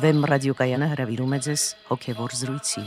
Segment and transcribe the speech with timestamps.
[0.00, 2.84] Վեմ ռադիոկայանը հրավիրում է ձեզ հոգևոր զրույցի։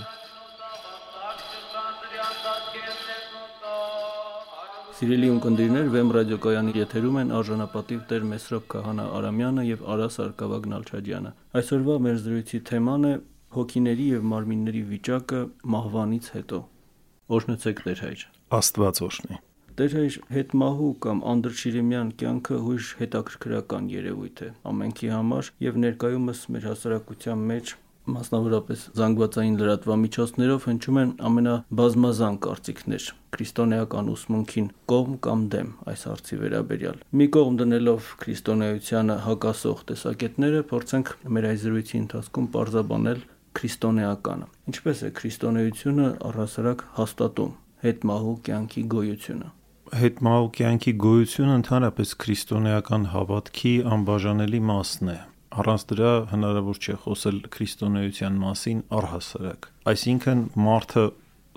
[4.98, 11.34] Սիրելի ունկնդիրներ, Վեմ ռադիոկայանի եթերում են արժանապատիվ Տեր Մեսրոպ Քահանա Արամյանը եւ Արա Սարգսակ Նալչաջյանը։
[11.62, 13.16] Այսօրվա մեր զրույցի թեման է
[13.60, 16.66] հոգիների եւ մարմինների վիճակը մահվանից հետո։
[17.38, 18.30] Օրհնեցեք Տեր հայր։
[18.64, 25.80] Աստված օրհնի։ Տեր հայր հետմահու կամ անդրշիրիմյան կյանքը հույժ հետաքրքրական երևույթ է ամենքի համար եւ
[25.84, 27.72] ներկայումս մեր հասարակության մեջ
[28.14, 37.02] մասնավորապես զանգվածային լրատվամիջոցներով հնչում են ամենաբազմազան կարծիքներ քրիստոնեական ուսմունքին կողմ կամ դեմ այս հարցի վերաբերյալ։
[37.18, 43.26] Մի կողմ դնելով քրիստոնեությանը հակասող տեսակետները փորձենք մեր այս զրույցի ընթացքում parzabanել
[43.58, 49.54] քրիստոնեականը։ Ինչպես է քրիստոնեությունը առհասարակ հաստատում հետմահու կյանքի գոյությունը
[50.00, 55.18] հետմահու կյանքի գոյությունը ընդհանրապես քրիստոնեական հավատքի անբաժանելի մասն է
[55.64, 61.04] առանց դրա հնարավոր չէ խոսել քրիստոնեության մասին առհասարակ այսինքն մարդը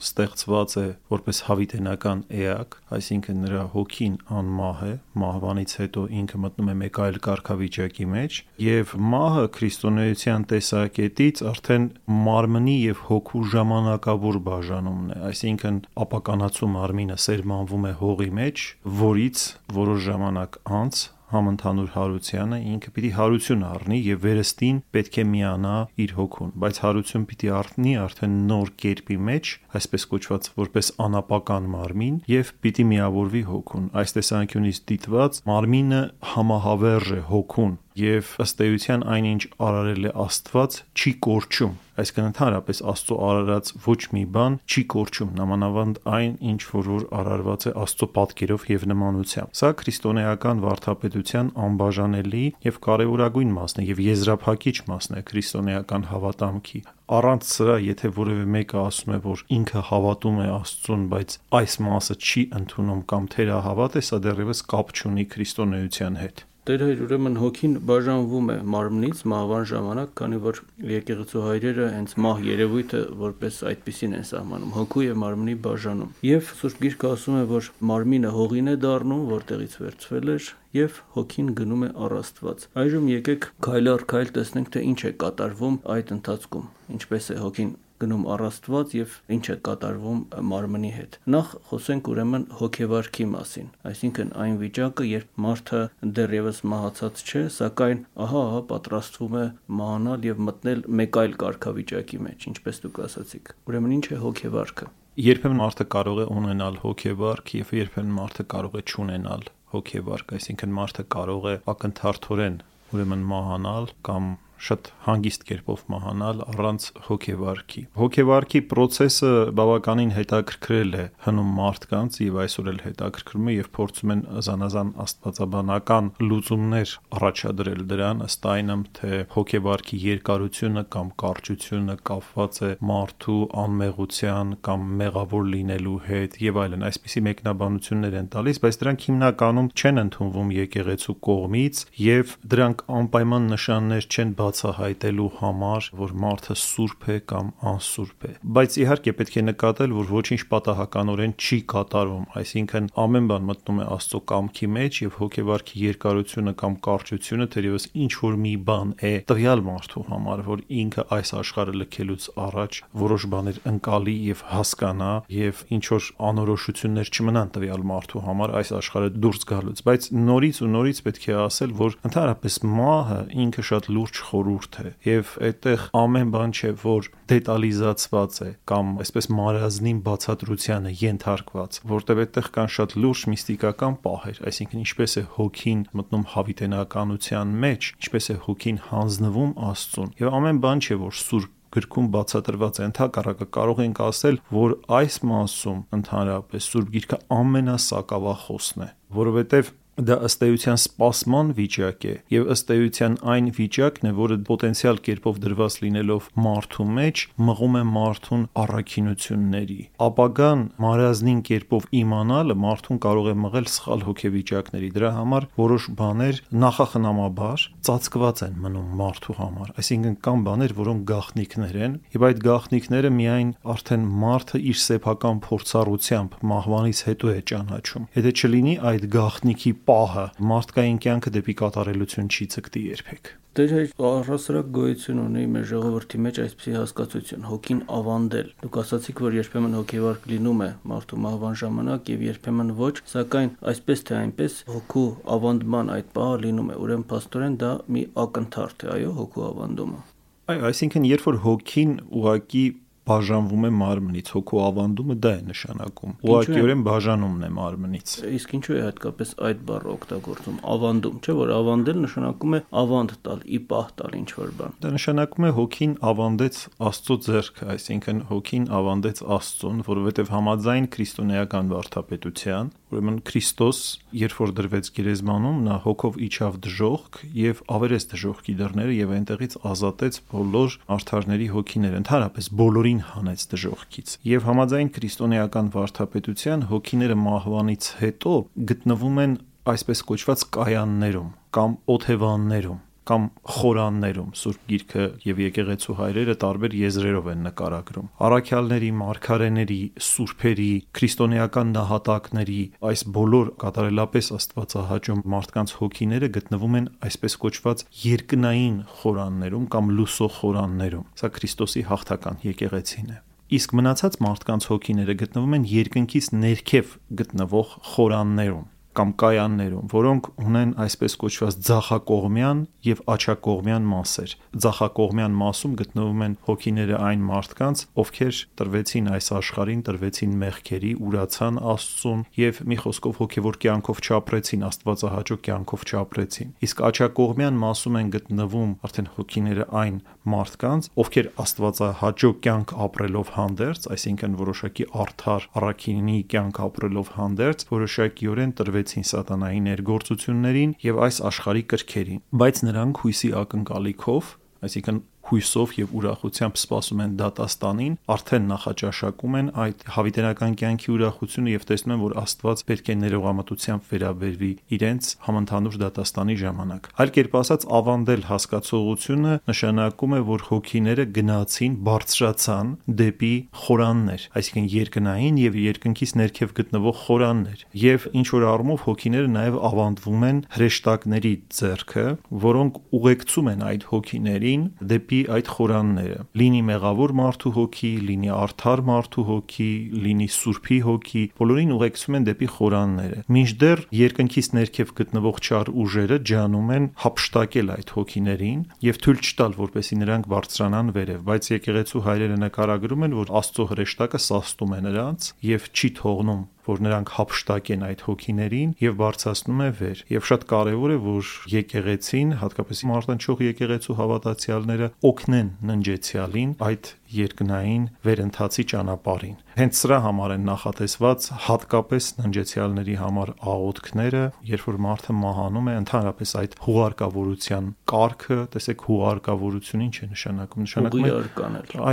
[0.03, 6.77] ստեղծված է որպես հավիտենական էակ, այսինքն նրա հոգին անմահ է, մահվանից հետո ինքը մտնում է
[6.83, 11.89] մեկ այլ կարգավիճակի մեջ, եւ մահը քրիստոնեության տեսակետից արդեն
[12.27, 18.65] մարմնի եւ հոգու ժամանակավոր բաժանումն է, այսինքն ապականացու մարմինը սերմանվում է հողի մեջ,
[19.07, 19.45] որից
[19.81, 26.13] որոշ ժամանակ անց համընդհանուր հարությանը ինքը պիտի հարություն առնի եւ վերստին պետք է միանա իր
[26.19, 32.53] հոգուն բայց հարություն պիտի առնի արդեն նոր կերպի մեջ այսպես կոչված որպես անապական մարմին եւ
[32.67, 36.03] պիտի միավորվի հոգուն այս տեսանկյունից դիտված մարմինը
[36.37, 43.17] համահավերժ է հոգուն եւ ըստ էության այնինչ արարել է Աստված չի կորչում այսինքն ընդհանրապես Աստծո
[43.27, 48.67] արարած ոչ մի բան չի կորչում նամանավանդ այն ինչ որ որ արարված է Աստծո պատկերով
[48.73, 56.05] եւ նմանությամբ սա քրիստոնեական վարդապետության անբաժանելի եւ կարեւորագույն մասն է եւ եզրափակիչ մասն է քրիստոնեական
[56.13, 56.83] հավատամքի
[57.17, 62.19] առանց սրա եթե որևէ մեկը ասում է որ ինքը հավատում է Աստծուն բայց այս մասը
[62.27, 67.75] չի ընդունում կամ թերահավատ է սա դեռևս կապ չունի քրիստոնեության հետ Տեր հայր ուրեմն հոգին
[67.87, 70.57] բաժանվում է մարմնից մահվան ժամանակ, քանի որ
[70.91, 76.83] եկեղեցու հայրերը հենց մահ երևույթը որպես այդպեսին են սահմանում հոգու եւ մարմնի բաժանում։ Եվ Սուրբ
[76.83, 81.95] Գիրքը ասում է, որ մարմինը հողին է դառնում, որտեղից վերցվել էր, եւ հոգին գնում է
[82.03, 87.31] առ Աստված։ Այժմ եկեք քայլ առ քայլ տեսնենք, թե ինչ է կատարվում այդ ընթացքում։ Ինչպես
[87.31, 90.21] է հոգին գնում առ Աստված եւ ինչ է կատարվում
[90.51, 95.81] մարմնի հետ։ Նախ խոսենք ուրեմն հոգեվարքի մասին, այսինքն այն վիճակը, երբ մարդը
[96.17, 99.47] դեռևս մահացած չէ, սակայն ահա ահա պատրաստվում է
[99.81, 105.61] մահանալ եւ մտնել մեկ այլ կարգավիճակի մեջ, ինչպես դուք ասացիք։ Ուրեմն ինչ է հոգեվարքը։ Երբեմն
[105.63, 111.47] մարդը կարող է ունենալ հոգեվարք եւ երբեմն մարդը կարող է չունենալ հոգեվարք, այսինքն մարդը կարող
[111.47, 112.59] է ակնթարթորեն
[112.93, 121.51] ուրեմն մահանալ կամ շատ հանգիստ կերպով մահանալ առանց հոգեվարքի։ Հոգեվարքի process-ը բավականին հետաքրքրել է հնում
[121.57, 128.49] մարդկանց եւ այսօր էլ հետաքրքրում է եւ փորձում են զանազան աստվածաբանական լուծումներ առաջադրել դրան ըստ
[128.57, 136.61] այնմ թե հոգեվարքի երկարությունը կամ կարճությունը կապված է մարդու անմեղության կամ մեղավոր լինելու հետ եւ
[136.65, 143.49] այլն այսպիսի մեկնաբանություններ են տալիս բայց դրանք հիմնականում չեն ընդունվում եկեղեցու կողմից եւ դրանք անպայման
[143.57, 149.43] նշաններ չեն բացահայտելու համար, որ մարդը սուրբ է կամ անսուրբ է։ Բայց իհարկե պետք է
[149.47, 155.17] նկատել, որ ոչինչ պատահականորեն չի կատարվում, այսինքն ամեն բան մտնում է Աստծո կամքի մեջ եւ
[155.21, 161.05] հոգեվարքի երկարությունը կամ կարճությունը թերևս ինչ որ մի բան է տվյալ մարդու համար, որ ինքը
[161.17, 167.87] այս աշխարհը լքելուց առաջ որոշ բաներ ընկալի եւ հասկանա եւ ինչ որ անորոշություններ չմնան տվյալ
[167.91, 172.59] մարդու համար այս աշխարհը դուրս գալուց, բայց նորից ու նորից պետք է ասել, որ ընդհանրապես
[172.77, 178.93] մահը ինքը շատ լուրջ խորուրդ է եւ այդտեղ ամեն բան չէ որ դետալիզացված է կամ
[179.05, 185.85] այսպես մարազնին բացատրությանը ենթարկված որտեղ այդտեղ կան շատ լուրջ միստիկական պահեր այսինքն ինչպես է հոգին
[186.01, 192.07] մտնում հավիտենականության մեջ ինչպես է հոգին հանձնվում աստծուն եւ ամեն բան չէ որ սուրբ գրքում
[192.15, 199.73] բացատրված է ընդհակառակը կարող ենք ասել, որ այս մասում ընդհանրապես Սուրբ Գիրքը ամենասակավախոսն է, որովհետև
[199.97, 205.39] դա ըստ էության սպասման վիճակ է եւ ըստ էության այն վիճակն է, որը պոտենցիալ կերպով
[205.45, 213.35] դրված լինելով մարդու մեջ մղում է մարդուն առաքինությունների։ Ապագան մարազնին կերպով իմանալը մարդուն կարող է
[213.47, 220.45] մղել սխալ հոգեվիճակների։ Դրա համար որոշ բաներ նախախնամաբար ծածկված են մնում մարդու համար։ Այսինքն կան
[220.47, 227.33] բաներ, որոնք գաղտնիքներ են, եւ այդ գաղտնիքները միայն արդեն մարդը իր սեփական փորձառությամբ մահվանից հետո
[227.33, 233.93] է ճանաչում։ Եթե չլինի այդ գաղտնիքի պահը մարդկային կյանքը դեպի կատարելություն չի ցկտի երբեք։ հայր
[234.07, 240.19] առհասարակ գոյություն ունի մեր ժողովրդի մեջ այսպիսի հասկացություն՝ հոգին ավանդել։ Դուք ասացիք, որ երբեմն հոգեվար
[240.33, 245.07] լինում է մարդու մահվան ժամանակ եւ երբեմն ոչ, սակայն այսպես թե այնպես հոգու
[245.37, 250.03] ավանդման այդ պահը լինում է։ Ուրեմն աստորեն դա մի ակնթարթ է, այո, հոգու ավանդումը։
[250.47, 252.67] Այո, այսինքն երբ որ հոգին ուղակի
[253.07, 258.81] բաժանվում է մարմնից, հոգու ավանդումը դա է նշանակում։ Ուղղակիորեն բաժանումն է մարմնից։ Իսկ ինչու է
[258.87, 264.17] հատկապես այդ բառը օգտագործում ավանդում, չէ՞ որ ավանդել նշանակում է ավանդ տալ, ի պահ տալ
[264.17, 270.33] ինչ որ բան։ Դա նշանակում է հոգին ավանդեց Աստծո ձեռքը, այսինքն հոգին ավանդեց Աստծուն, որովհետև
[270.37, 273.79] համաձայն քրիստոնեական վարդապետության, ուրեմն Քրիստոս,
[274.15, 280.21] երբ որ դրվեց գերեզմանում, նա հոգով իջավ դժողք եւ ավերեց դժողքի դռները եւ այնտեղից ազատեց
[280.31, 288.35] բոլոր արդարների հոգիները, ընդհանրապես բոլորին հանեց դժողքից։ Եվ համաձայն քրիստոնեական վարդապետության հոգիները մահվանից հետո
[288.71, 296.77] գտնվում են այսպես կոչված կայաններում կամ օթևաններում կամ խորաններում Սուրբ Գիրքը եւ եկեղեցու հայրերը տարբեր
[296.81, 302.59] եզրերով են նկարագրում։ Առաքյալների, մարգարեների, սուրբերի, քրիստոնեական նահատակների
[302.91, 311.09] այս բոլոր կատարելապես Աստվածահաճո մարդկանց հոգիները գտնվում են այսպես կոչված երկնային խորաններում կամ լուսո խորաններում։
[311.23, 313.23] Սա Քրիստոսի հաղթական եկեղեցին է
[313.57, 318.65] իսկ մնացած մարդկանց հոգիները գտնվում են երկնքից ներքև գտնվող խորաններում
[318.97, 324.35] կամ կայաններում, որոնք ունեն այսպես կոչված ձախակողմյան եւ աչակողմյան մասեր։
[324.67, 332.23] Ձախակողմյան մասում գտնվում են հոգիները այն մարդկանց, ովքեր տրվեցին այս աշխարհին, տրվեցին մեղքերի, ուրացան Աստծուն
[332.37, 339.11] եւ մի խոսքով հոգեվոր կյանքով չապրեցին, Աստվածահաճո կյանքով չապրեցին։ Իսկ աչակողմյան մասում են գտնվում արդեն
[339.17, 347.67] հոգիները այն մարդկանց, ովքեր Աստվածահաճո կյանք ապրելով հանդերձ, այսինքն որոշակի արդար առաքինի կյանք ապրելով հանդերձ,
[347.77, 354.29] որոշակիորեն տրվեցին հաղթեցին սատանայի ներգործություններին եւ այս աշխարհի կրքերին բայց նրանք հույսի ակնկալիքով
[354.67, 361.67] այսինքն հույսով եւ ուրախությամբ սպասում են դատաստանին, արդեն նախաճաշակում են այդ հավիտենական կյանքի ուրախությունը եւ
[361.71, 367.67] տեսնում են, որ Աստված պետք է ներողամտությամբ վերաբերվի իրենց համընդհանուր դատաստանի ժամանակ։ Այլ կերպ ասած,
[367.77, 373.35] ավանդել հասկացողությունը նշանակում է, որ հոգիները գնացին, բարձրացան դեպի
[373.67, 380.27] խորաններ, այսինքն երկնային եւ երկնքից ներքև գտնվող խորաններ։ Եվ ինչ որ առումով հոգիները նաեւ ավանդվում
[380.27, 382.07] են հրեշտակների ձեռքը,
[382.47, 388.81] որոնք ուղեկցում են այդ հոգիներին դեպի հոգի այդ խորանները։ Լինի մեղավոր մարդու հոգի, լինի արդար
[388.87, 389.69] մարդու հոգի,
[390.05, 396.73] լինի սուրբի հոգի, բոլորին ուղեկցում են դեպի խորանները։ Մինչդեռ երկնքից ներքև գտնվող չար ուժերը ջանում
[396.77, 403.07] են հապշտակել այդ հոգիներին եւ թույլ չտալ, որպեսի նրանք բարձրանան վերև, բայց եկեղեցու հայրերը նկարագրում
[403.07, 408.75] են, որ Աստծո հրեշտակը սաստում է նրանց եւ չի թողնում որ նրանք հապշտակեն այդ հոգիներին
[408.83, 415.51] եւ բարձրացնում է վեր։ Եվ շատ կարեւոր է, որ եկեղեցին, հատկապես մարտնչող եկեղեցու հավատացյալները օգնեն
[415.71, 424.67] ննջեցյալին այդ երկնային վերընթացի ճանապարհին։ Հենց սրա համար են նախատեսված հատկապես ննջեցյալների համար աղոթքները, երբ
[424.67, 431.15] որ մարդը մահանում է, ընդհանրապես այդ հուղարկավորության կարգը, տեսեք հուղարկավորություն ինչ է նշանակում, նշանակում է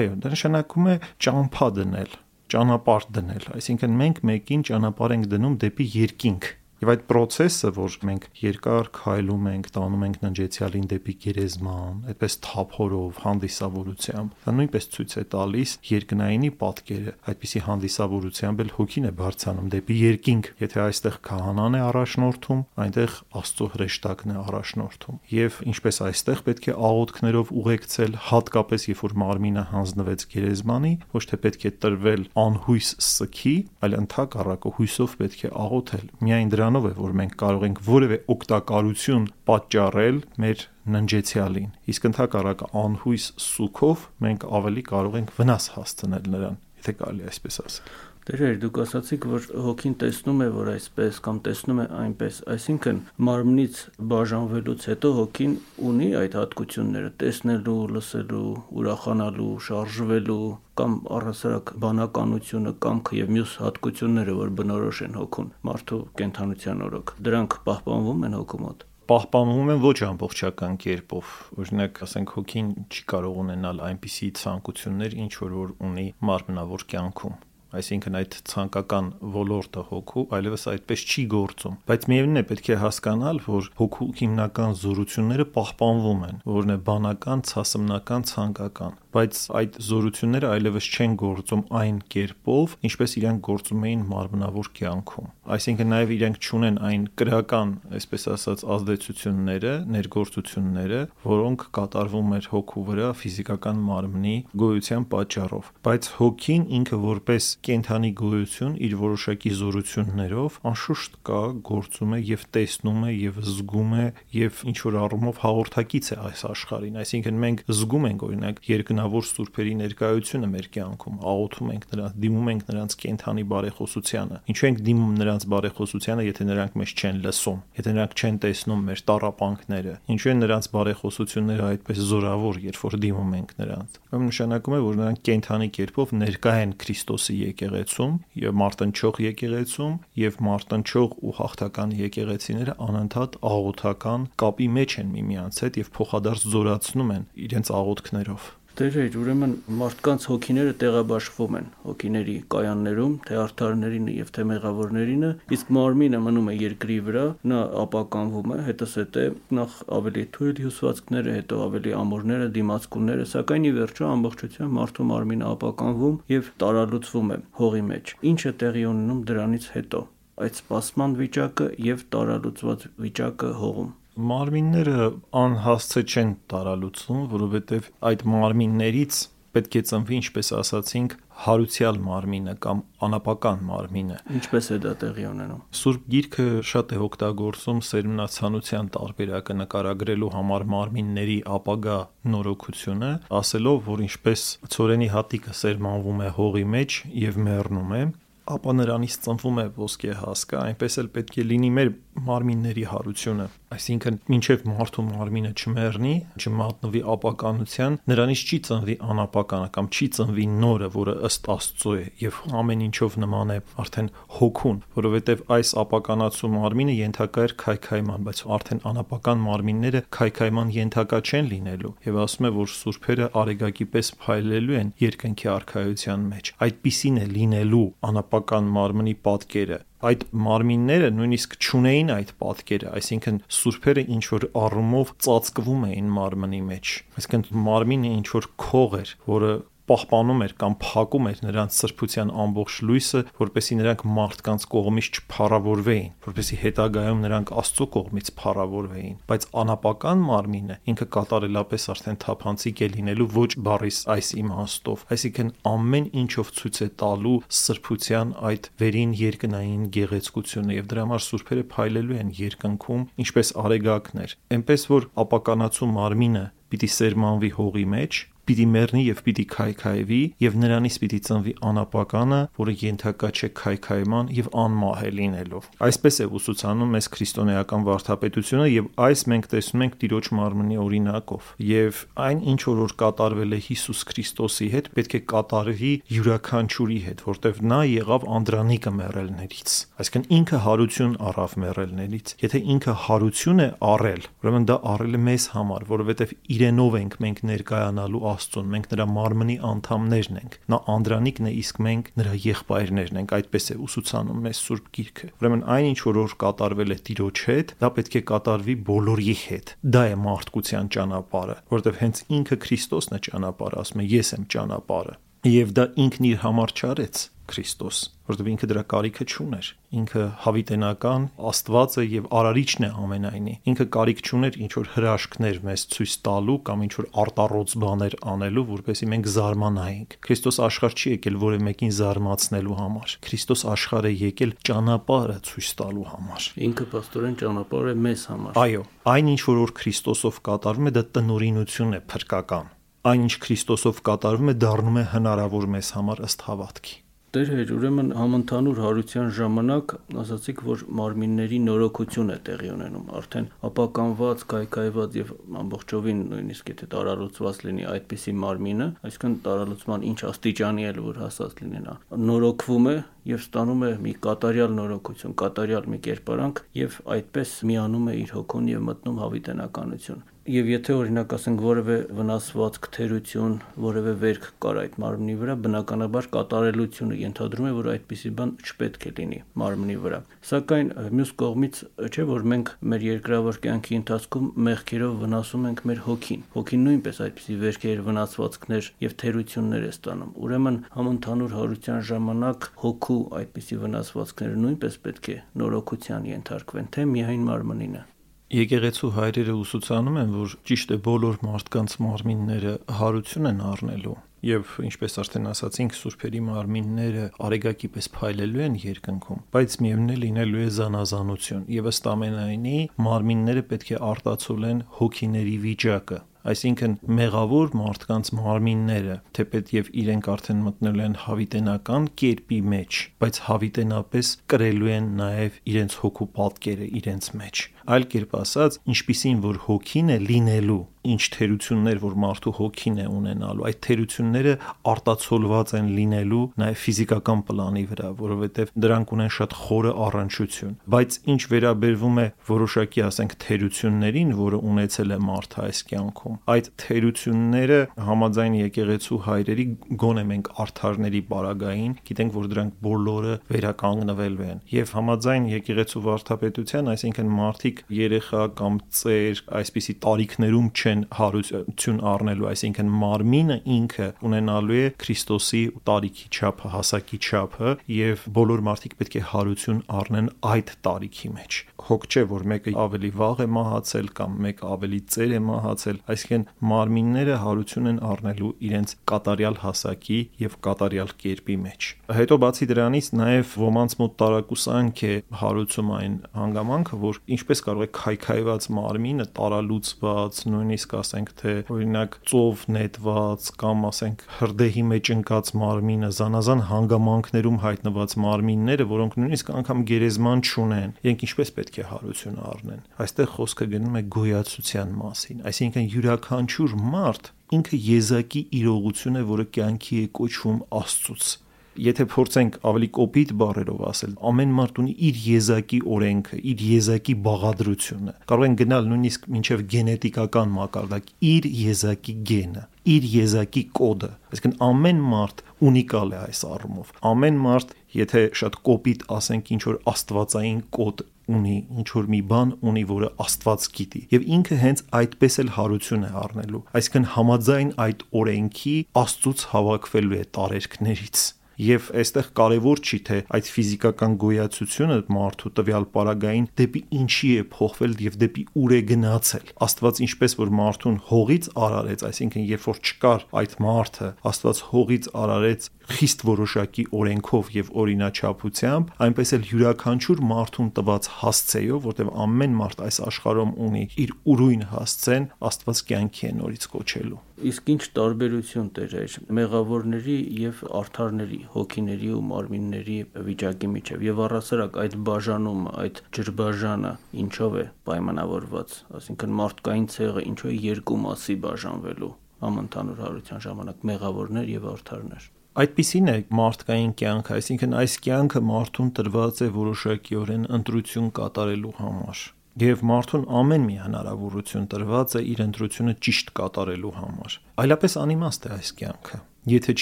[0.02, 2.20] Այո, դա նշանակում է ճամփա դնել
[2.52, 6.50] ճանապարհ դնել, այսինքն մենք մեկին ճանապարհ ենք դնում դեպի երկինք
[6.84, 13.22] Եվ այդ process-ը, որ մենք երկար քայլում ենք, տանում ենք ննջեցյալին դեպի գերեզման, այդպես թափորով,
[13.24, 19.98] հանդիսավորությամբ, դա նույնպես ցույց է տալիս երկնայինի պատկերը, այդպիսի հանդիսավորությամբ էլ հոգին է բարձանում դեպի
[20.04, 26.68] երկինք։ Եթե այստեղ քահանան է առաջնորդում, այնտեղ Աստծո հրեշտակն է առաջնորդում։ Եւ ինչպես այստեղ պետք
[26.68, 32.90] է աղոթքներով ուղեկցել, հատկապես երբ որ մարմինը հանձնվեց գերեզմանի, ոչ թե պետք է տրվել անհույս
[33.08, 37.80] սքի, այլ ընդհակառակը հույսով պետք է աղոթել։ Միայն դրան դրանով է, որ մենք կարող ենք
[37.86, 40.64] որևէ օգտակարություն պատճառել մեր
[40.94, 47.60] ննջեցյալին։ Իսկ ընդհակառակը անհույս սուքով մենք ավելի կարող ենք վնաս հասցնել նրան, եթե կարելի այսպես
[47.64, 53.02] ասել։ Դերեր դուք ասացիք, որ հոգին տեսնում է, որ այսպես կամ տեսնում է այնպես, այսինքն
[53.28, 53.82] մարմնից
[54.14, 55.58] բաժանվելուց հետո հոգին
[55.90, 60.48] ունի այդ հատկությունները՝ տեսնելու, լսելու, ուրախանալու, շարժվելու
[60.80, 67.62] կամ առհասարակ բանականությունը, կամքը եւ մյուս հատկությունները, որ բնորոշ են հոգուն, մարդու կենթանության օրոք, դրանք
[67.68, 73.84] պահպանվում են հոգու մոտ պահպանվում են ոչ ամբողջական կերպով։ Օրինակ, ասենք հոգին չի կարող ունենալ
[73.92, 77.42] այնպիսի ցանկություններ, ինչ որ որ ունի մարմնավոր կյանքում
[77.80, 83.42] այսինքն այդ ցանկական ոլորտը հոգու այլևս այդպես չի գործում բայց միևնույն է պետք է հասկանալ
[83.48, 90.90] որ հոգու հիմնական զորությունները պահպանվում են որն է բանական ցասմնական ցանկական բայց այդ զորությունները այլևս
[90.94, 97.02] չեն գործում այն կերպով, ինչպես իրենք գործում էին մարմնավոր կյանքում։ Այսինքն նաև իրենք ճունեն այն
[97.20, 106.10] քրական, այսպես ասած, ազդեցությունները, ներգործությունները, որոնք կատարվում էր հոգու վրա ֆիզիկական մարմնի գոյության պատճառով։ Բայց
[106.18, 113.12] հոգին ինքը որպես կենթանի գոյություն իր որոշակի զորություններով անշուշտ կա, գործում է եւ տեսնում է
[113.14, 114.08] եւ զգում է
[114.40, 118.64] եւ ինչ որ առումով հաղորդակից է այս աշխարհին։ Այսինքն մենք զգում ենք օրինակ
[119.04, 124.80] երկնավոր սուրբերի ներկայությունը մեր կյանքում, աղոթում ենք նրանց, դիմում ենք նրանց կենթանի բարեխոսությանը։ Ինչու ենք
[124.88, 130.32] դիմում նրանց բարեխոսությանը, եթե նրանք մեզ չեն լսում, եթե նրանք չեն տեսնում մեր տարապանքները։ Ինչու
[130.34, 135.22] են նրանց բարեխոսությունները այդպես զորավոր, երբ որ դիմում ենք նրանց։ Ուրեմն նշանակում է, որ նրանք
[135.28, 139.94] կենթանի կերպով ներկա են Քրիստոսի եկեղեցում եւ մարտնչող եկեղեցում
[140.24, 147.16] եւ մարտնչող ու հաղթական եկեղեցիները անընդհատ աղոթական կապի մեջ են միմյանց հետ եւ փոխադարձ զորացնում
[147.18, 151.66] են իրենց աղոթքներով։ Տերեր, ուրեմն մարդկանց հոգիները տեղաբաշխվում են.
[151.84, 158.56] հոգիների կայաններում, թե արդարներին եւ թե մեղավորներինը, իսկ մարմինը մնում է երկրի վրա, նա ապականվում
[158.56, 159.28] է, հետսետե
[159.60, 166.20] նախ ավելի թույլ հյուսվածքները, հետո ավելի ամորները, դիմացկունները, սակայն ի վերջո ամբողջությամբ մարդու մարմինը ապականվում
[166.34, 170.08] եւ տարալուծվում է հողի մեջ։ Ինչը տեղի ունենում դրանից հետո
[170.44, 179.22] այդ սպասման վիճակը եւ տարալուծված վիճակը հողում Մարմինները անհասցե չեն տարալուծվում, որովհետև այդ մարմիններից
[179.54, 185.62] պետք է ծնվի, ինչպես ասացինք, հարուցյալ մարմինը կամ անապական մարմինը։ Ինչպես է դա տեղի ունենում։
[185.80, 192.00] Սուրբ Գիրքը շատ է օգտագործում սերմնացանության տարբերակը նկարագրելու համար մարմինների ապագա
[192.34, 193.12] նորոգությունը,
[193.44, 198.04] ասելով, որ ինչպես ծորենի հատիկը սերմանվում է հողի մեջ եւ մեռնում է,
[198.44, 201.92] ապա նրանից ծնվում է ոսկե հասկա, այնպես էլ պետք է լինի մեր
[202.28, 210.08] մարմինների հարությունը։ Այսինքն, մինչև մարդու մարմինը չմեռնի, չմատնվի ապականության, նրանից չի ծնվի անապականը կամ չի
[210.18, 215.74] ծնվի նորը, որը ըստ Աստծո է եւ ամեն ինչով նման է արդեն հոգուն, որովհետեւ այս
[215.84, 222.50] ապականացու մարմինը ենթակա էր քայքայման, բայց արդեն անապական մարմինները քայքայման ենթակա չեն լինելու եւ ասում
[222.50, 229.18] է, որ սուրբերը արեգակի պես փայլելու են երկնքի արխայության մեջ։ Այդպիսին է լինելու անապական մարմնի
[229.28, 229.80] պատկերը
[230.10, 236.96] այդ մարմինները նույնիսկ ճունեին այդ պատկերը, այսինքն սուրբերը ինչ որ առումով ծածկվում էին մարմնի մեջ։
[237.22, 239.54] Այսինքն մարմինը ինչ որ քող էր, որը
[239.90, 246.58] պահպանում էր կամ փակում էր նրանց սրբության ամբողջ լույսը, որպեսզի նրանք մարդկանց կողմից չփառավորվեին, որպեսզի
[246.64, 253.50] հետագայում նրանք Աստծո կողմից փառավորվեին, բայց անապական մարմինը ինքը կատարելապես արդեն թափանցիկ է լինելու ոչ
[253.68, 260.90] բառիս այս իմաստով, այսինքն ամեն ինչով ցույց է տալու սրբության այդ վերին երկնային գեղեցկությունը եւ
[260.94, 267.84] դրա համար սուրբերը փայլելու են երկնքում, ինչպես արեգակներ, այնպես որ ապականացու մարմինը պիտի սերմանվի հողի
[267.94, 274.32] մեջ պիտի մեռնի եւ պիտի քայքայվի եւ նրանից պիտի ծնվի անապականը, որը ենթակա չէ քայքայման
[274.38, 279.98] եւ անմահ է լինելով։ Այսպես է ուսուցանում մեզ քրիստոնեական վարդապետությունը եւ այս մենք տեսնում ենք
[280.04, 285.92] Տիրոջ մարմնի օրինակով։ Եվ այն ինչ որ կատարվել է Հիսուս Քրիստոսի հետ, պետք է կատարվի
[286.14, 293.64] յուրաքանչյուրի հետ, որտեվ նա եղավ Անդրանիկը մեռելներից։ Այսինքն ինքը հարություն առավ մեռելներից։ Եթե ինքը հարություն
[293.64, 298.88] է առել, ուրեմն դա առել է մեզ համար, որովհետեւ իրենով ենք մենք ներկայանալու Աստծուն, մենք
[298.94, 304.42] նրա մարմնի անդամներն ենք։ Նա Անդրանիկն է, իսկ մենք նրա եղբայրներն ենք, այդպես է ուսուցանում
[304.48, 308.76] մեզ Սուրբ Գիրքը։ Ուրեմն այն ինչ որ կատարվել է Տիրոջ հետ, դա պետք է կատարվի
[308.90, 314.34] բոլորի հետ։ Դա է մարդկության ճանապարհը, որովհետև հենց ինքը Քրիստոսն է ճանապարհը, ասում է ես
[314.38, 317.98] եմ ճանապարհը։ Եվ դա ինքն իր համար չարեց Քրիստոս,
[318.30, 319.70] որովհետև ինքը դրա կարիքը չուներ։
[320.00, 325.84] Ինքը հավիտենական Աստված է եւ արարիչն է ամենայնի։ Ինքը կարիք չուներ ինչ որ հրաշքներ մեզ
[325.94, 331.40] ցույց տալու կամ ինչ որ արտառոց բաներ անելու, որպեսզի մենք զարմանայինք։ Քրիստոս աշխարհ չի եկել
[331.44, 337.92] որևէ մեկին զարմացնելու համար։ Քրիստոս աշխարհ է եկել ճանապարհը ցույց տալու համար։ Ինքը աստորեն ճանապարհ
[337.92, 342.72] է մեզ համար։ Այո, այն ինչ որ Քրիստոսով կատարվում է, դա տնորինություն է փրկական
[343.04, 347.03] այն ինչ Քրիստոսով կատարվում է դառնում է հնարավոր մեզ համար ըստ հավատքի
[347.34, 354.44] Տեր հեր, ուրեմն համընդհանուր հարության ժամանակ ասացիք, որ մարմինների նորոգություն է տեղի ունենում, արդեն ապականված,
[354.54, 355.32] կայկայված եւ
[355.64, 361.82] ամբողջովին նույնիսկ եթե տարալուծված լինի այդպիսի մարմինը, այսինքն տարալուծման ինչ աստիճանի էլ որ հասած լինի
[361.88, 361.96] նա,
[362.30, 362.96] նորոգվում է
[363.34, 368.70] եւ ստանում է մի կատարյալ նորոգություն, կատարյալ մի կերպարանք եւ այդպես միանում է իր հոգուն
[368.76, 375.36] եւ մտնում հավիտենականություն։ եւ եթե օրինակ ասենք որևէ վնասվածք, թերություն, որևէ վերք կար այդ մարմնի
[375.40, 380.20] վրա, բնականաբար կատարելությունը ենթադրում է, որ այդպիսի բան չպետք է լինի մարմնի վրա։
[380.52, 381.80] Սակայն մյուս կողմից
[382.12, 387.58] չէ որ մենք մեր երկրավոր կյանքի ընթացքում մեղքերով վնասում ենք մեր հոգին։ Հոգին նույնպես այդպիսի
[387.64, 395.30] վերքեր, վնասվածքներ եւ թերություններ է ստանում։ Ուրեմն համընդհանուր հարության ժամանակ հոգու այդպիսի վնասվածքները նույնպես պետք
[395.34, 398.10] է նորոգության ենթարկվեն, թե միայն մարմնինը։
[398.54, 405.18] Եկեղեցու հայրերը ուսուցանում են, որ ճիշտ է բոլոր մարդկանց մարմինները հարություն են առնելու եւ ինչպես
[405.24, 411.64] արդեն ասացինք սուրբերի մարմինները արեգակի պես փայլելու են երկնքում բայց միևնույն է լինելու է զանազանություն
[411.78, 412.76] եւ ըստ ամենայնի
[413.08, 416.20] մարմինները պետք է արտացոլեն հոգիների վիճակը
[416.52, 424.34] այսինքն մեղավոր մարդկանց մարմինները, թեպետ եւ իրենք արդեն մտնել են հավիտենական կերպի մեջ, բայց հավիտենապես
[424.54, 430.18] կրելու են նաեւ իրենց հոգու պատկերը իրենց մեջ։ Այլ կերպ ասած, ինչպիսին որ հոգին է
[430.24, 434.54] լինելու, ինչ թերություններ որ մարդու հոգին է ունենալու, այդ թերությունները
[434.94, 441.42] արտացոլված են լինելու նաև ֆիզիկական պլանի վրա, որովհետև դրանք ունեն շատ խորը առնչություն։ Բայց ինչ
[441.54, 449.20] վերաբերվում է որոշակի, ասենք, թերություններին, որը ունեցել է մարդը այս կյանքում, այդ թերությունները համաձայն եկեղեցու
[449.28, 449.66] հայրերի
[450.04, 457.32] գոնե մենք արթարների բարագային գիտենք, որ դրանք բոլորը վերականգնվելու են։ Եվ համաձայն եկեղեցու վարդապետության, այսինքն
[457.38, 465.64] մարդիկ երեխա կամ ծեր այսպիսի տարիքներում չեն հարություն առնելու, այսինքն մարմինը ինքը ունենալու է Քրիստոսի
[465.90, 472.06] տարիքի չափը, հասակի չափը եւ բոլոր մարդիկ պետք է հարություն առնեն այդ տարիքի մեջ։ Հոգ
[472.08, 477.36] չէ, որ մեկը ավելի վաղ է մահացել կամ մեկը ավելի ծեր է մահացել, այսինքն մարմինները
[477.44, 481.88] հարություն են առնելու իրենց կատարյալ հասակի եւ կատարյալ կերպի մեջ։
[482.18, 485.14] Հետո բացի դրանից նաեւ ոմանց մոտ տարակուսանք է
[485.44, 492.66] հարուցում այն հանգամանքը, որ ինչպես կարող է քայքայված մարմինը տարալուծված, նույնիսկ ասենք թե օրինակ ծով
[492.74, 500.44] նետված կամ ասենք հրդեհի մեջ ընկած մարմինը, զանազան հանգամանքներում հայտնված մարմինները, որոնք նույնիսկ անգամ գերեզման
[500.44, 506.74] չունեն, իրենք ինչպես պետք է հարություն առնեն։ Այստեղ խոսքը գնում է գոյացության մասին, այսինքն յուրաքանչյուր
[506.94, 511.32] մարդ ինքը եզակի իրողություն է, որը կյանքի է կոչվում Աստծուց
[511.74, 518.14] եթե փորձենք ավելի կոպիտ բառերով ասել, ամեն մարդ ունի իր եզակի օրենքը, իր եզակի բաղադրությունը։
[518.30, 525.02] Կարող են գնալ նույնիսկ մինչև գենետիկական մակարդակ, իր եզակի գենը, իր եզակի կոդը։ Այսինքն ամեն
[525.14, 527.74] մարդ ունիկալ է այս առումով։ Ամեն մարդ,
[528.04, 533.12] եթե շատ կոպիտ ասենք ինչ որ աստվածային կոդ ունի ինչ որ մի բան ունի, որը
[533.24, 539.48] Աստված գիտի։ Եվ ինքը հենց այդպես էլ հարություն է առնելու։ Այսինքն համաձայն այդ օրենքի Աստծուց
[539.54, 541.24] հավաքվելու է տարերքներից
[541.62, 547.94] Եվ այստեղ կարևոր չի թե այդ ֆիզիկական գոյացությունը մարդու տվյալ պարագային դեպի ինչի է փոխվել
[548.08, 553.28] եւ դեպի ուր է գնացել։ Աստված ինչպես որ մարդուն հողից արարեց, այսինքն երբ որ չկար
[553.44, 561.10] այդ մարդը, Աստված հողից արարեց խիստ որոշակի օրենքով եւ օրինաչափությամբ, այնպես էլ յուրաքանչյուր մարդուն տված
[561.20, 567.22] հասցեով, որտեղ ամեն մարդ այս աշխարհում ունի իր ուրույն հասցեն, Աստված կյանքի է նորից կոչելու։
[567.44, 574.80] Իսկ ինչ տարբերություն տեր էր մեղավորների եւ արթարների, հոգիների ու մարմինների վիճակի միջև եւ առասարակ
[574.84, 576.94] այդ բաժանումը, այդ ջրբաժանը
[577.26, 584.52] ինչով է պայմանավորված, ասինքն մարդկային ցեղը ինչու է երկու մասի բաժանվելու համընդհանուր հարության ժամանակ մեղավորներ
[584.54, 591.74] եւ արթարներ Այդպիսին է մարդկային կյանքը, այսինքն այս կյանքը մարդուն տրված է որոշակիորեն ընտրություն կատարելու
[591.78, 592.22] համար։
[592.64, 598.52] Եվ մարդուն ամեն մի հնարավորություն տրված է իր ընտրությունը ճիշտ կատարելու համար։ Այլապես անիմաստ է
[598.58, 599.20] այս կյանքը։
[599.54, 599.78] Եթե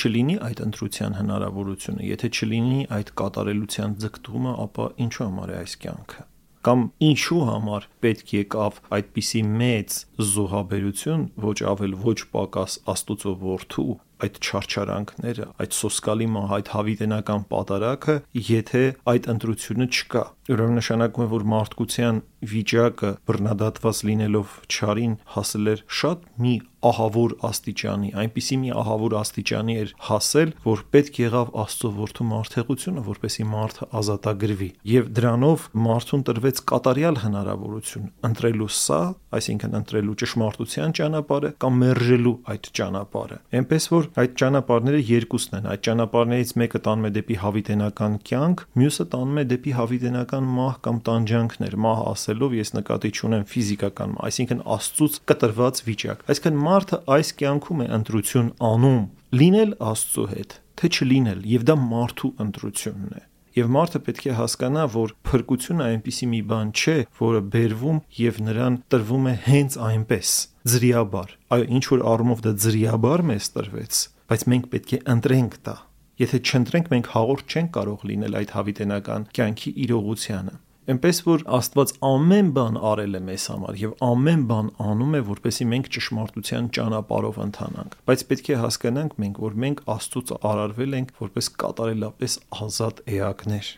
[0.01, 6.27] չլինի այդ ընտրության հնարավորությունը, եթե չլինի այդ կատարելության ձգտումը, ապա ինչու համար է այս կյանքը
[6.61, 9.95] կամ ինչու համար պետք եկավ այդպիսի մեծ
[10.31, 13.87] զոհաբերություն ոչ ավել ոչ պակաս աստուծո որդու
[14.21, 18.15] այդ չարչարանքները, այդ սոսկալի մահ, այդ հավիտենական պատարակը,
[18.51, 25.85] եթե այդ ընտրությունը չկա։ Ուրեմն նշանակում է, որ մարդկության վիճակը բռնադատված լինելով չարին հասել էր
[26.01, 32.25] շատ մի ահավոր աստիճանի, այնպիսի մի ահավոր աստիճանի էր հասել, որ պետք եղավ Աստծո որդու
[32.31, 38.99] մարդեղությունը, որպեսի մարդը ազատագրվի։ Եվ դրանով մարդուն տրվեց կատարյալ հնարավորություն ընտրելու սա,
[39.37, 45.83] այսինքն ընտրելու ճշմարտության ճանապարհը կամ մերժելու այդ ճանապարհը։ Էնպես որ այդ ճանապարհները երկուսն են։ Այդ
[45.87, 51.77] ճանապարհներից մեկը տանում է դեպի հավիտենական կյանք, մյուսը տանում է դեպի հավիտենական մահ կամ տանջանքներ։
[51.81, 57.89] Մահ ասելով ես նկատի չունեմ ֆիզիկական այսինքն Աստծուց կտրված վիճակ։ Այսինքն մարդը այս կյանքում է
[57.97, 59.03] ընտրություն անում
[59.41, 64.83] լինել Աստծո հետ, թե չլինել, եւ դա մարդու ընտրությունն է։ Եվ մարդը պետք է հասկանա,
[64.93, 70.31] որ փրկությունը այնպիսի մի բան չէ, որը բերվում եւ նրան տրվում է հենց այնպես
[70.71, 75.75] Ձրիաբար։ Այո, ինչ որ առումով դա ձրիաբար մեզ տրվեց, բայց մենք պետք է ընտրենք դա։
[76.21, 80.53] Եթե չընտրենք, մենք հաղորդ չենք կարող լինել այդ հավիտենական կյանքի իրողությանը։
[80.89, 85.67] Էնպես որ Աստված ամեն բան արել է մեզ համար եւ ամեն բան անում է, որպեսզի
[85.73, 91.51] մենք ճշմարտության ճանապարհով ընթանանք։ Բայց պետք է հասկանանք մենք, որ մենք Աստծոց արարվել ենք որպես
[91.61, 93.71] կատարելապես ազատ էակներ։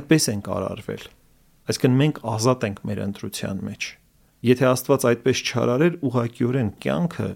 [0.00, 1.06] Այդպես ենք արարվել։
[1.70, 3.90] Այսինքն մենք ազատ ենք մեր ընտրության մեջ։
[4.40, 7.26] Եթե Աստված այդպես չարարեր, ուղղակիորեն կյանքը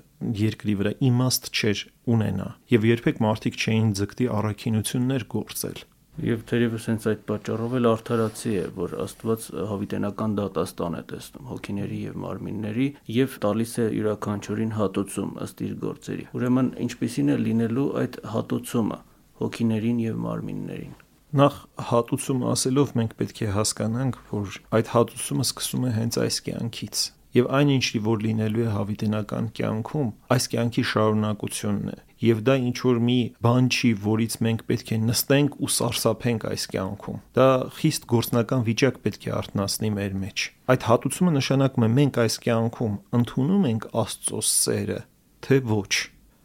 [0.41, 1.81] երկրի վրա իմաստ չէր
[2.15, 5.83] ունենա եւ երբեք մարդիկ չէին ձգտի առաքինություններ գործել։
[6.23, 11.99] Եվ թերևս հենց այդ պատճառով էլ արդարացի է, որ Աստված հավիտենական դատաստան է տեսնում հոգիների
[12.05, 18.21] եւ մարմինների եւ տալիս է յուրաքանչյուրին հատուցում ըստ իր գործերի։ Ուրեմն ինչպիսին է լինելու այդ
[18.35, 19.01] հատուցումը
[19.43, 20.95] հոգիներին եւ մարմիններին։
[21.35, 21.55] Նախ
[21.91, 27.49] հատուցում ասելով մենք պետք է հասկանանք, որ այդ հատուցումը սկսում է հենց այս կյանքից եւ
[27.59, 33.01] այն ինչի որ լինելու է հավիտենական կյանքում, այս կյանքի շարունակությունն է։ Եվ դա ինչ որ
[33.09, 37.49] մի բան չի, որից մենք պետք է նստենք ու սարսափենք այս կյանքում։ Դա
[37.81, 42.99] խիստ գործնական վիճակ պետք է արտնասնի մեր մեջ։ Այդ հատուցումը նշանակում է մենք այս կյանքում
[43.21, 45.01] ընդունում ենք Աստծո սերը,
[45.45, 45.93] թե ոչ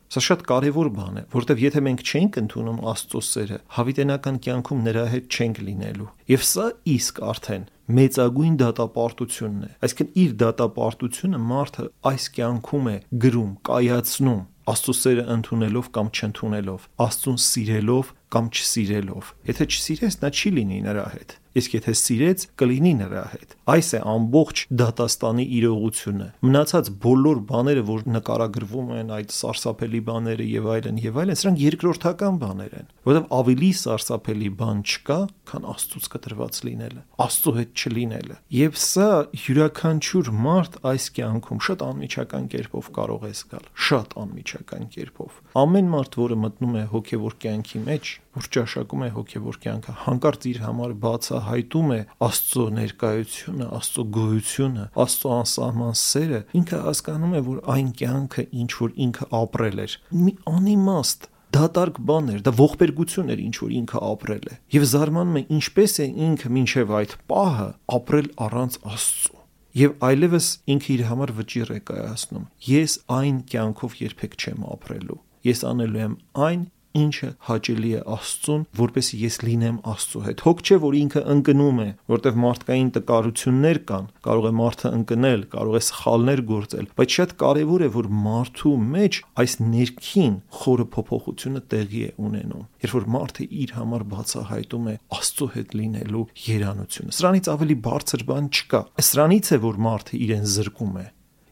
[0.10, 5.04] Սա շատ կարևոր բան է, որտեվ եթե մենք չենք ընդունում Աստծո սերը, հավիտենական կյանքում նրա
[5.12, 6.66] հետ չենք լինելու։ Եվ սա
[6.96, 7.68] իսկ արդեն
[8.00, 15.92] մեծագույն դատապարտությունն է։ Այսինքն իր դատապարտությունը մարդը այս կյանքում է գրում, կայացնում Աստծո սերը ընդունելով
[15.96, 21.94] կամ չընդունելով, Աստծուն սիրելով կամ չսիրելով։ Եթե չսիրես, նա չի լինի նրա հետ իսկ եթե
[22.00, 29.14] սիրեց, կլինի նրա հետ։ Այս է ամբողջ դատաստանի իրողությունը։ Մնացած բոլոր բաները, որ նկարագրվում են
[29.18, 34.84] այդ սարսափելի բաները եւ այլն եւ այլն, սրանք երկրորդական բաներ են, որովհետեւ ավելի սարսափելի բան
[34.90, 39.10] չկա, քան Աստծուց կտրված լինելը, Աստծո հետ չլինելը։ Եվ սա
[39.50, 46.20] յուրաքանչյուր մարդ այս կյանքում շատ անմիջական կերպով կարող է զգալ, շատ անմիջական կերպով։ Ամեն մարդ,
[46.20, 51.90] որը մտնում է հոգեվոր կյանքի մեջ, որ ճաշակում է հոգևոր կյանքը, հանկարծ իր համար բացահայտում
[51.96, 52.00] է
[52.30, 58.96] Աստծո ներկայությունը, Աստծո գոյությունը, Աստծո անսահման սերը, ինքը հասկանում է, որ այն կյանքը, ինչ որ
[59.10, 64.50] ինքը ապրել էր, մի անիմաստ դատարկ բան էր, դա ողբերգություն էր, ինչ որ ինքը ապրել
[64.50, 69.40] է։ Եվ զարմանում է ինչպես է ինքը մինչև այդ պահը ապրել առանց Աստծո
[69.80, 75.62] եւ այլևս ինքը իր համար վճիռ է կայացնում։ Ես այն կյանքով երբեք չեմ ապրելու։ Ես
[75.70, 76.16] անելու եմ
[76.50, 76.64] այն,
[76.98, 81.88] ինչը հաճելի է Աստծուն, որպեսզի ես լինեմ Աստծո հետ։ Հոգ չէ, որ ինքը ընկնում է,
[82.14, 87.86] որտեվ մարդկային տկարություններ կան, կարող է մարդը ընկնել, կարող է սխալներ գործել, բայց շատ կարևոր
[87.86, 93.76] է, որ մարդու մեջ այս ներքին խորը փոփոխությունը տեղի է ունենում։ Երբ որ մարդը իր
[93.80, 99.82] համար բացահայտում է Աստծո հետ լինելու երանությունը։ Սրանից ավելի բարձր բան չկա։ Սրանից է, որ
[99.90, 101.08] մարդը իրեն զրկում է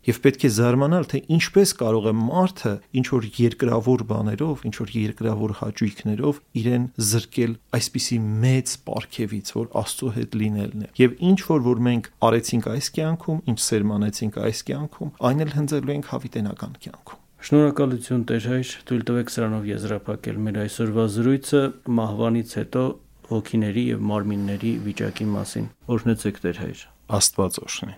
[0.08, 4.93] Եվ պետք է զարմանալ, թե ինչպես կարող է մարդը ինչ որ երկրավոր բաներով, ինչ որ
[4.96, 11.65] երկրավոր հաճույքներով իրեն զրկել այսպիսի մեծ պարգևից, որ Աստծո հետ լինելն է։ Եվ ինչ որ
[11.67, 17.22] որ մենք արեցինք այս կյանքում, ինչ սերմանեցինք այս կյանքում, այն էլ հնձելու ենք հավիտենական կյանքում։
[17.48, 21.62] Շնորհակալություն Տեր հայր, թույլ տվեք սրանով եզրափակել մեր այսօրվա զրույցը
[22.00, 22.88] մահվանից հետո
[23.28, 26.84] հոգիների եւ մարմինների վիճակի մասին։ Օրհնեցեք Տեր հայր։
[27.22, 27.98] Աստված օրհնի։